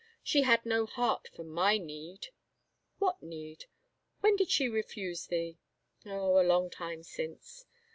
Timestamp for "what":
2.97-3.21